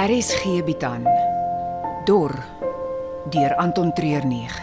[0.00, 1.02] RSG bied aan
[2.08, 2.32] Dor
[3.28, 4.54] deur Anton Treurnig.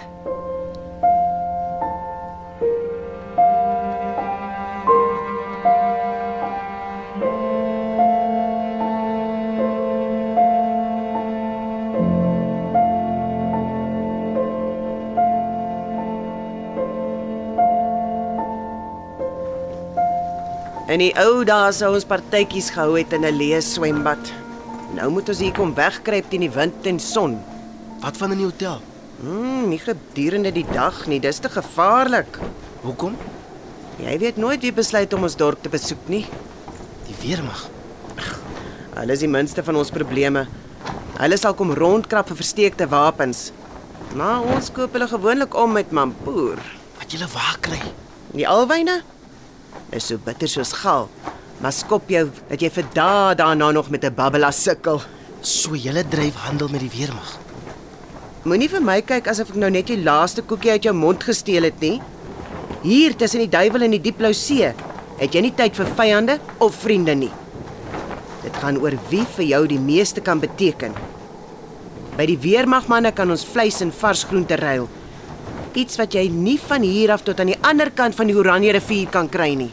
[20.88, 24.47] In die ou dae sou ons partytjies gehou het in 'n leë swembad.
[24.96, 27.36] Nou moet ons hier kom wegkruip teen die wind en son.
[28.04, 28.80] Wat van in die hotel?
[29.20, 32.40] Hmm, nie gedurende die dag nie, dis te gevaarlik.
[32.86, 33.18] Hoekom?
[33.98, 36.24] Jy weet nooit wie besluit om ons dorp te besoek nie.
[37.08, 37.66] Die weermag.
[38.98, 40.46] Hulle is die minste van ons probleme.
[41.18, 43.52] Hulle sal kom rondkrap vir versteekte wapens.
[44.18, 46.62] Maar ons koop hulle gewoonlik om met mampoer.
[46.98, 47.82] Wat jy waar kry?
[48.34, 49.02] Die alwyne
[49.96, 51.10] is so bitter soos gal.
[51.62, 55.02] Maar skop jou dat jy vir dae daarna nog met 'n babbela sukkel.
[55.42, 57.38] So jy dryf handel met die weermag.
[58.44, 61.64] Moenie vir my kyk asof ek nou net die laaste koekie uit jou mond gesteel
[61.64, 62.02] het nie.
[62.84, 64.74] Hier tussen die duiwel en die diep blou see,
[65.18, 67.32] het jy nie tyd vir vyande of vriende nie.
[68.44, 70.94] Dit gaan oor wie vir jou die meeste kan beteken.
[72.18, 74.88] By die weermagmanne kan ons vleis en vars groente ruil.
[75.78, 78.72] Iets wat jy nie van hier af tot aan die ander kant van die Oranje
[78.72, 79.72] rivier kan kry nie.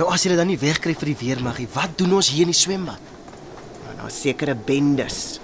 [0.00, 2.54] Nou as jy dit dan nie wegkry vir die weermaggie, wat doen ons hier in
[2.54, 3.08] die swembad?
[3.84, 5.36] Daar is sekere bendes.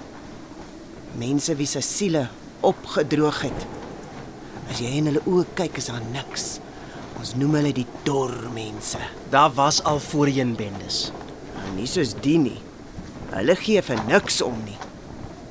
[1.20, 2.22] Mense wie se siele
[2.64, 3.66] opgedroog het.
[4.72, 6.46] As jy in hulle oë kyk, is daar niks.
[7.20, 9.00] Ons noem hulle die dormense.
[9.32, 11.10] Daar was al voorheen bendes.
[11.58, 12.56] Nou nie soos die nie.
[13.34, 14.78] Hulle gee vir niks om nie.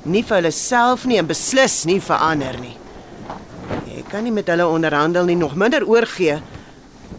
[0.10, 2.74] Nie vir hulle self nie en beslis nie vir ander nie.
[3.86, 6.40] Jy kan nie met hulle onderhandel nie, nog minder oorgee.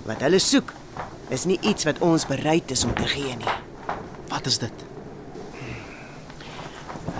[0.06, 0.74] Wat hulle soek
[1.28, 3.56] is nie iets wat ons bereid is om te gee nie.
[4.30, 4.84] Wat is dit?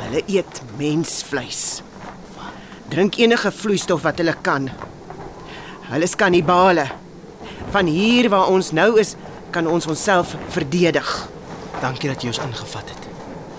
[0.06, 1.80] Hulle eet mensvleis.
[2.90, 4.68] Drink enige vloeistof wat hulle kan.
[5.88, 6.86] Hulle is kannibale.
[7.74, 9.16] Van hier waar ons nou is,
[9.50, 11.10] kan ons onsself verdedig.
[11.82, 13.10] Dankie dat jy ons ingevat het.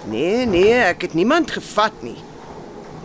[0.07, 2.16] Nee, nee, ek het niemand gevat nie.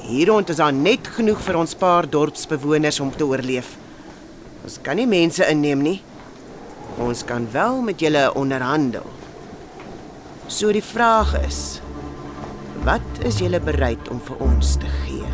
[0.03, 3.75] Hier rond is daar net genoeg vir ons paar dorpsbewoners om te oorleef.
[4.63, 5.99] Ons kan nie mense inneem nie.
[6.99, 9.07] Ons kan wel met julle onderhandel.
[10.47, 11.81] So die vraag is,
[12.85, 15.31] wat is julle bereid om vir ons te gee?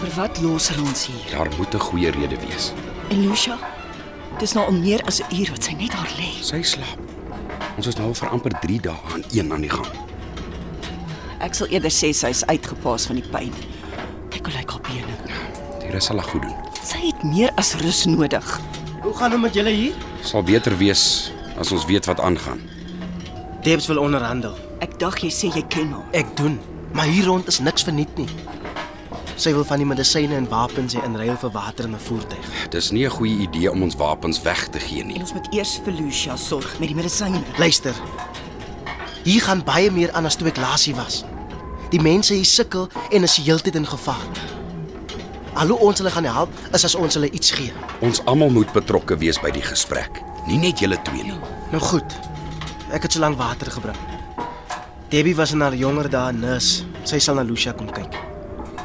[0.00, 1.30] Vir wat los hulle ons hier?
[1.30, 2.72] Daar moet 'n goeie rede wees.
[3.10, 3.73] En Lucia?
[4.44, 6.28] Dis nou al meer as 'n uur wat sy net daar lê.
[6.44, 6.98] Sy slaap.
[7.76, 9.86] Ons is nou al vir amper 3 dae aan een aan die gang.
[11.40, 13.52] Ek sal eerder sê sy is uitgepaas van die pyn.
[14.28, 15.14] Kyk hoe lyk haar bene.
[15.80, 16.54] Die rus sal haar goed doen.
[16.84, 18.60] Sy het meer as rus nodig.
[19.02, 19.94] Hoe gaan dit met julle hier?
[20.20, 22.60] Sal beter wees as ons weet wat aangaan.
[23.62, 24.54] Debs wil onderhandel.
[24.80, 26.04] Ek dink jy sê jy ken haar.
[26.12, 26.60] Ek doen,
[26.92, 28.28] maar hier rond is niks verniet nie.
[29.36, 32.68] Sy wil van die medisyne en wapens hê in ruil vir water en 'n voertuig.
[32.70, 35.20] Dis nie 'n goeie idee om ons wapens weg te gee En nie.
[35.20, 37.42] ons moet eers vir Lucia sorg met die medisyne.
[37.58, 37.94] Luister.
[39.24, 41.24] Hier gaan baie meer aan as toe ek laas hier was.
[41.90, 44.26] Die mense hier sukkel en is heeltyd in gevaar.
[45.54, 47.72] Al hoe ons hulle gaan help is as ons hulle iets gee.
[48.00, 51.38] Ons almal moet betrokke wees by die gesprek, nie net julle twee nie.
[51.72, 52.12] Nou goed.
[52.92, 53.96] Ek het so lank water gebring.
[55.10, 56.84] Debbie was in haar jonger dae nurse.
[57.04, 58.14] Sy sal na Lucia kom kyk.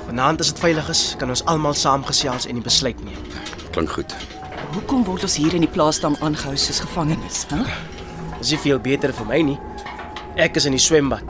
[0.09, 3.21] Vanaand as dit veilig is, kan ons almal saamgesels en 'n besluit neem.
[3.71, 4.15] Klink goed.
[4.73, 7.61] Hoekom word ons hier in die plaasdam aangehou soos gevangenes, hè?
[8.39, 9.59] Dis nie veel beter vir my nie.
[10.35, 11.23] Ek is in die swembad.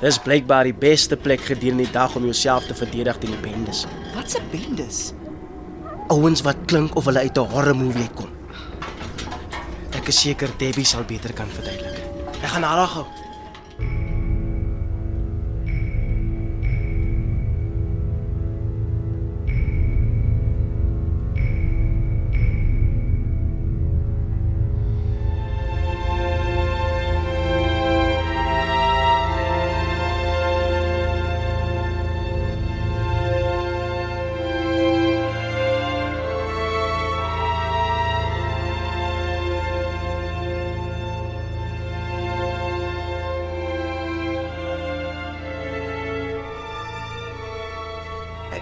[0.00, 3.86] Dis blykbaar die beste plek gedurende die dag om jouself te verdedig teen die bendes.
[4.14, 5.12] Wat se bendes?
[6.08, 8.30] Ouens wat klink of hulle uit 'n horror movie uitkom.
[9.92, 12.02] Ek is seker Debbie sal beter kan verduidelik.
[12.42, 13.06] Ek gaan haar gou.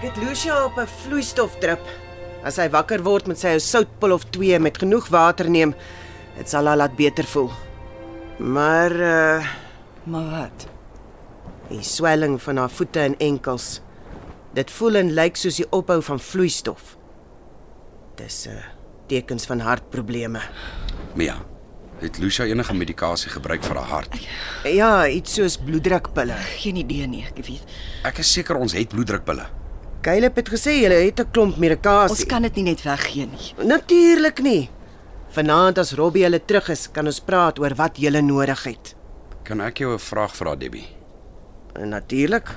[0.03, 1.79] Ek het Lucia op 'n vloeistofdrip.
[2.43, 5.73] As hy wakker word met sy ou soutpil of 2 met genoeg water neem,
[6.35, 7.49] dit sal haar laat beter voel.
[8.37, 9.45] Maar uh
[10.03, 10.67] Maar wat?
[11.69, 13.81] Die swelling van haar voete en enkels.
[14.53, 16.97] Dit voel en lyk soos die ophou van vloeistof.
[18.15, 18.63] Dis 'n uh,
[19.07, 20.41] tekens van hartprobleme.
[21.15, 21.37] Mia,
[21.99, 24.27] het Lucia enige medikasie gebruik vir haar hart?
[24.63, 26.35] Ja, iets soos bloeddrukpille.
[26.35, 27.63] Geen idee nie, ek weet.
[28.03, 29.62] Ek is seker ons het bloeddrukpille.
[30.03, 32.15] Caleb het gesê jy het 'n klomp medikasie.
[32.15, 33.53] Ons kan dit nie net weggee nie.
[33.65, 34.69] Natuurlik nie.
[35.29, 38.95] Vanaand as Robbie hulle terug is, kan ons praat oor wat jy nodig het.
[39.43, 40.87] Kan ek jou 'n vraag vra, Debbie?
[41.79, 42.49] Natuurlik.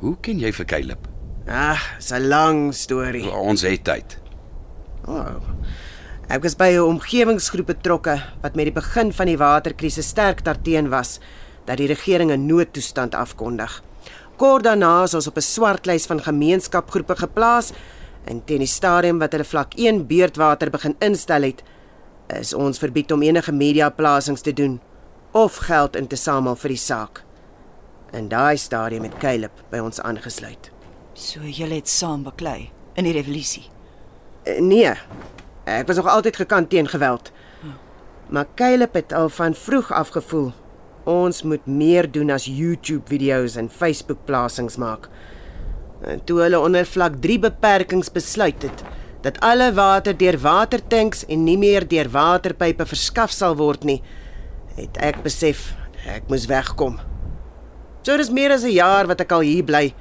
[0.00, 1.08] Hoe ken jy vir Caleb?
[1.46, 3.30] Ag, dis 'n lang storie.
[3.32, 4.18] Ons het tyd.
[5.06, 5.40] Oh.
[6.28, 10.90] Ek was by 'n omgewingsgroep betrokke wat met die begin van die waterkrisis sterk daarteen
[10.90, 11.20] was
[11.64, 13.82] dat die regering 'n noodtoestand afkondig.
[14.40, 17.72] Kort daarna is ons op 'n swartlys van gemeenskapgroepe geplaas
[18.24, 21.62] en teen die stadium wat hulle vlak 1 beurtwater begin instel het,
[22.26, 24.80] is ons verbied om enige mediaplasings te doen
[25.32, 27.22] of geld in te samel vir die saak.
[28.12, 30.70] In daai stadium het Caleb by ons aangesluit.
[31.14, 33.68] So julle het saam beklei in die revolusie.
[34.46, 34.94] Uh, nee.
[35.64, 37.32] Ek was nog altyd gekant teen geweld.
[38.28, 40.52] Maar Caleb het al van vroeg af gevoel
[41.04, 45.08] ons moet meer doen as YouTube video's en Facebook plasings maak.
[46.04, 48.84] En toe hulle onder vlak 3 beperkings besluit het
[49.22, 54.00] dat alle water deur watertanks en nie meer deur waterpype verskaf sal word nie,
[54.78, 55.74] het ek besef
[56.08, 56.96] ek moes wegkom.
[58.00, 59.94] So dis meer as 'n jaar wat ek al hier bly.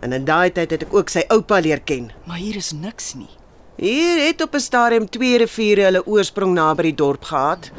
[0.00, 2.12] En in daai tyd het ek ook sy oupa leer ken.
[2.26, 3.28] Maar hier is niks nie.
[3.76, 7.70] Hier het op 'n stadium twee riviere hulle oorsprong naby die dorp gehad.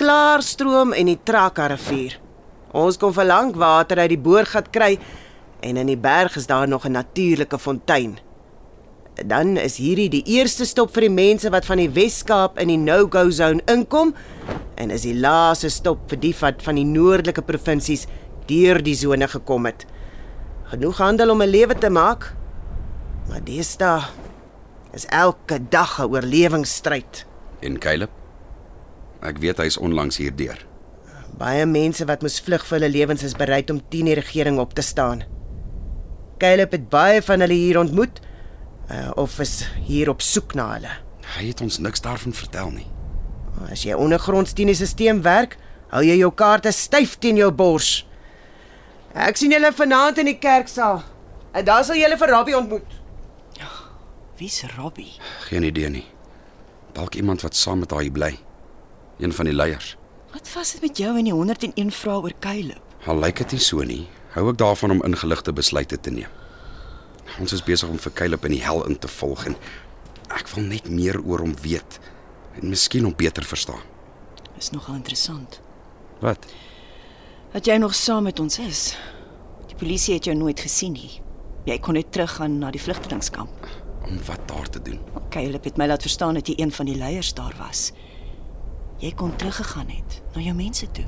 [0.00, 2.14] Klaarstroom en die Traka rivier.
[2.72, 4.94] Ons kon vir lank water uit die boorgat kry
[5.60, 8.16] en in die berg is daar nog 'n natuurlike fontein.
[9.26, 12.78] Dan is hierdie die eerste stop vir die mense wat van die Wes-Kaap in die
[12.78, 14.14] no-go zone inkom
[14.76, 18.06] en is die laaste stop vir die wat van die noordelike provinsies
[18.46, 19.84] deur die sone gekom het.
[20.64, 22.34] Genoeg handel om 'n lewe te maak.
[23.28, 24.00] Maar deesdae
[24.94, 27.26] is elke dag 'n oorlewingsstryd.
[27.60, 28.10] En Caleb?
[29.22, 30.58] Ek weet hy is onlangs hierdeur.
[31.40, 34.74] Baie mense wat moes vlug vir hulle lewens is bereid om teen die regering op
[34.74, 35.22] te staan.
[36.40, 38.20] Caleb het baie van hulle hier ontmoet
[38.90, 40.92] uh, of is hier op soek na hulle.
[41.36, 42.88] Hy het ons niks daarvan vertel nie.
[43.70, 45.58] As jy ondergronds teen die stelsel werk,
[45.92, 48.06] hou jy jou kaarte styf teen jou bors.
[49.14, 51.02] Ek sien julle vanaand in die kerksaal.
[51.52, 52.98] En daar sal julle vir Robbie ontmoet.
[54.40, 55.18] Wie's Robbie?
[55.50, 56.06] Geen idee nie.
[56.96, 58.38] Dalk iemand wat saam met haar bly.
[59.20, 59.96] Een van die leiers.
[60.32, 62.80] Wat was dit met jou en die 101 vrae oor Caleb?
[63.04, 64.06] Al lyk dit nie so nie.
[64.32, 66.30] Hou ek daarvan om ingeligte besluite te neem.
[67.40, 69.56] Ons is besig om vir Caleb in die hel in te volg en
[70.32, 71.98] ek wil net meer oor hom weet
[72.60, 73.82] en miskien hom beter verstaan.
[74.58, 75.60] Is nogal interessant.
[76.20, 76.46] Wat?
[77.52, 78.82] Dat jy nog saam met ons is.
[79.68, 81.20] Die polisie het jou nooit gesien nie.
[81.68, 83.68] Jy kon net teruggaan na die vlugtelingkamp.
[84.06, 85.00] Om wat daar te doen?
[85.30, 87.90] Caleb het my laat verstaan dat jy een van die leiers daar was.
[89.00, 91.06] Jy kon teruggegaan het na jou mense toe.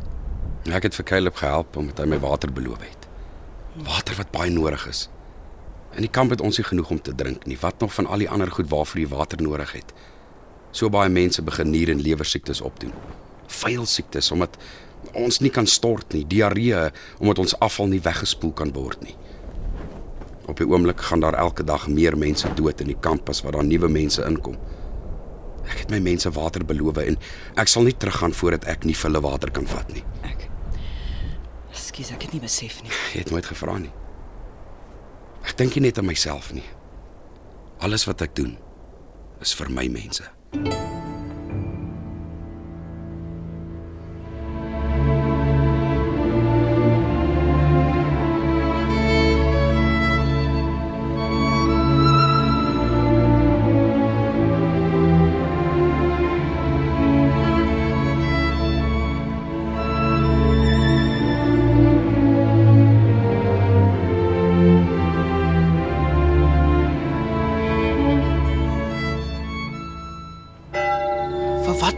[0.72, 3.08] Ek het vir Caleb gehelp omdat hy my water beloof het.
[3.84, 5.08] Water wat baie nodig is.
[5.92, 7.58] In die kamp het ons nie genoeg om te drink nie.
[7.60, 9.92] Wat nog van al die ander goed waarvoor jy water nodig het?
[10.72, 12.94] So baie mense begin nier en lewersiektes opdoen.
[13.46, 14.56] Vuil siektes omdat
[15.12, 19.16] ons nie kan stort nie, diarree omdat ons afval nie weggespoel kan word nie.
[20.48, 23.52] Op die oomblik gaan daar elke dag meer mense dood in die kamp as wat
[23.58, 24.56] daar nuwe mense inkom.
[25.68, 27.18] Ek het my mense water beloof en
[27.60, 30.04] ek sal nie teruggaan voordat ek nie vir hulle water kan vat nie.
[30.26, 30.48] Ek
[31.72, 32.92] Ekskuus, ek het nie besef nie.
[33.14, 33.92] Jy het nooit gevra nie.
[35.42, 36.66] Ek dink nie net aan myself nie.
[37.82, 38.56] Alles wat ek doen
[39.40, 40.28] is vir my mense.
[40.52, 40.91] Vir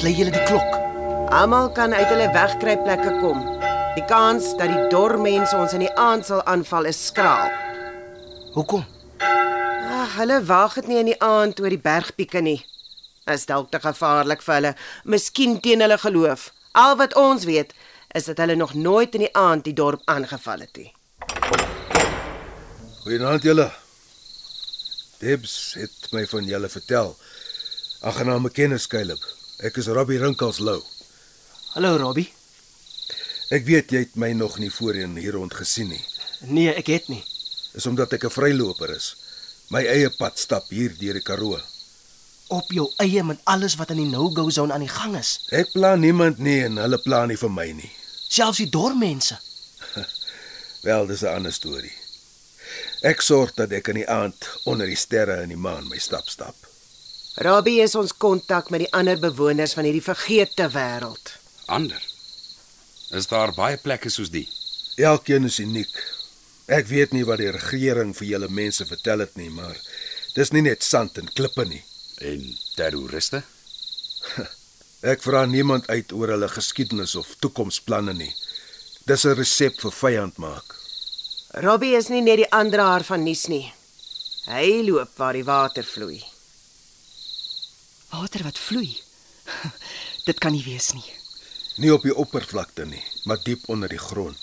[0.05, 0.75] lê julle die klok?
[1.33, 3.39] Almal kan uit hulle wegkruipplekke kom.
[3.97, 7.49] Die kans dat die dormense ons in die aand sal aanval is skraal.
[8.53, 8.83] Hoekom?
[9.25, 12.59] Ag, hulle wag dit nie in die aand oor die bergpieke nie.
[13.33, 14.73] Is dalk te gevaarlik vir hulle,
[15.09, 16.51] miskien teen hulle geloof.
[16.77, 17.73] Al wat ons weet
[18.15, 20.91] is dat hulle nog nooit in die aand die dorp aangeval het nie.
[23.07, 23.71] Goeienaand julle.
[25.23, 27.15] Debs het my van julle vertel.
[28.05, 29.25] Aggenaam kennis Caleb.
[29.63, 30.81] Ek is Robbie Rinkels Lou.
[31.75, 32.27] Hallo Robbie.
[33.55, 36.03] Ek weet jy het my nog nie voorheen hier rond gesien nie.
[36.51, 37.23] Nee, ek het nie.
[37.79, 39.15] Is omdat ek 'n vryloper is.
[39.71, 41.61] My eie pad stap hier deur die Karoo.
[42.49, 45.39] Op jou eie met alles wat in die no-go zone aan die gang is.
[45.51, 47.91] Ek pla niemand nie en hulle pla nie vir my nie.
[48.29, 49.39] Selfs die dorpmense.
[50.87, 51.95] Wel, dis 'n ander storie.
[53.03, 56.29] Ek sorg dat ek in die aand onder die sterre in die maan my stap
[56.29, 56.57] stap.
[57.35, 61.33] Robbie is ons kontak met die ander bewoners van hierdie vergete wêreld.
[61.67, 62.03] Ander.
[63.11, 64.47] Is daar baie plekke soos die?
[65.03, 65.91] Elkeen is uniek.
[66.71, 69.75] Ek weet nie wat die regering vir julle mense vertel het nie, maar
[70.37, 71.83] dis nie net sand en klippe nie.
[72.23, 72.45] En
[72.79, 73.43] terroriste?
[75.13, 78.31] Ek vra niemand uit oor hulle geskiedenis of toekomsplanne nie.
[79.11, 80.79] Dis 'n resep vir vyand maak.
[81.67, 83.67] Robbie is nie net die aandraer van nuus nie.
[84.47, 86.23] Hy loop waar die water vloei.
[88.15, 88.95] Water wat vloei.
[90.29, 91.07] Dit kan nie wees nie.
[91.83, 94.39] Nie op die oppervlakte nie, maar diep onder die grond.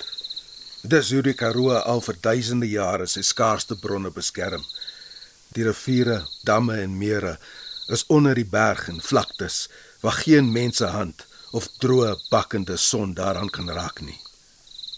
[0.81, 4.65] Dis hoe die Karoo al vir duisende jare sy skaarste bronne beskerm.
[5.55, 7.37] Die riviere, damme en mere
[7.87, 9.67] is onder die berg en vlaktes
[10.03, 11.25] waar geen mensehand
[11.55, 14.17] of droë bakkende son daaraan kan raak nie.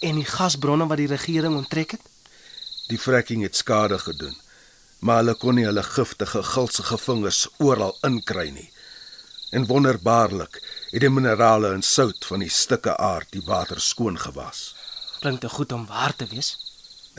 [0.02, 2.10] En die gasbronne wat die regering onttrek het?
[2.90, 4.36] Die fracking het skade gedoen,
[5.04, 8.70] maar hulle kon nie hulle giftige, gulsige vingers oral inkry nie.
[9.52, 10.62] En wonderbaarlik
[10.94, 14.72] het die minerale en sout van die stukke aard die water skoon gewas.
[15.20, 16.56] Klink te goed om waar te wees.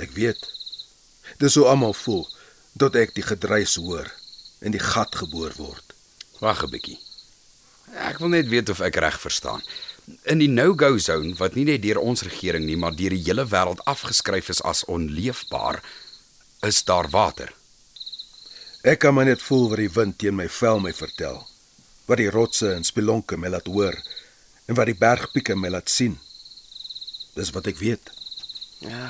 [0.00, 0.40] Ek weet.
[1.38, 2.24] Dis hoe almal voel
[2.80, 4.08] tot ek die gedruis hoor
[4.64, 5.94] en die gat geboor word.
[6.40, 6.98] Wag 'n bietjie.
[7.94, 9.62] Ek wil net weet of ek reg verstaan.
[10.24, 13.44] In die no-go zone wat nie net deur ons regering nie, maar deur die hele
[13.44, 15.82] wêreld afgeskryf is as onleefbaar,
[16.62, 17.52] is daar water.
[18.84, 21.38] Ek kan maar net voel wat die wind teen my vel my vertel.
[22.04, 23.96] Wat die rotse en spelonke my laat hoor
[24.68, 26.18] en wat die bergpieke my laat sien.
[27.32, 28.12] Dis wat ek weet.
[28.84, 29.08] Ja.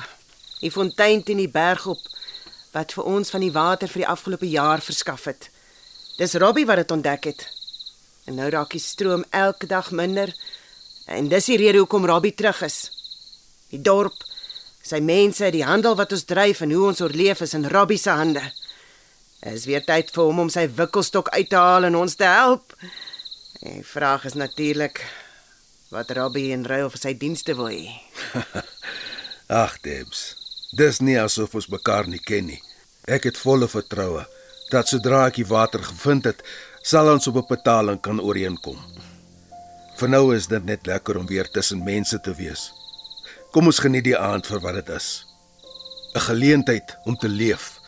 [0.61, 2.07] Die fontein teen die berg op
[2.71, 5.51] wat vir ons van die water vir die afgelope jaar verskaf het.
[6.15, 7.47] Dis Robbie wat dit ontdek het.
[8.31, 10.31] En nou raak die stroom elke dag minder
[11.11, 12.85] en dis die rede hoekom Robbie terug is.
[13.75, 14.23] Die dorp,
[14.79, 18.15] sy mense, die handel wat ons dryf en hoe ons oorleef is in Robbie se
[18.15, 18.53] hande.
[19.41, 22.73] Is weer tyd vir hom om sy wikkelstok uit te haal en ons te help.
[23.61, 25.01] Die vraag is natuurlik
[25.93, 27.89] wat Robbie in ruil vir sy dienste wil hê.
[29.63, 30.35] Ag, Debs.
[30.75, 32.61] Dis nie asof ons mekaar nie ken nie.
[33.07, 34.25] Ek het volle vertroue
[34.71, 36.41] dat sodra ek die water gevind het,
[36.81, 38.79] sal ons op 'n betaling kan ooreenkom.
[39.97, 42.71] Vir nou is dit net lekker om weer tussen mense te wees.
[43.51, 45.25] Kom ons geniet die aand vir wat dit is.
[46.15, 47.79] 'n Geleentheid om te leef,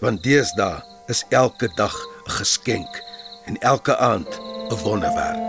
[0.00, 2.92] want deesdae is elke dag 'n geskenk
[3.44, 4.30] en elke aand
[4.68, 5.48] 'n wonderwerk.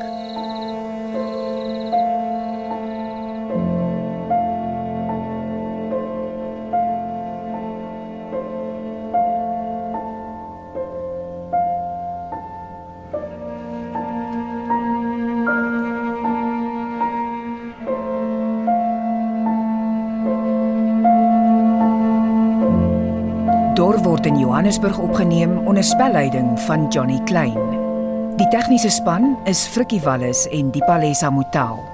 [24.64, 27.60] Johannesburg opgeneem onder spelleiding van Johnny Klein.
[28.36, 31.93] Die tegniese span is Frikkie Wallis en Dipalesa Motelo.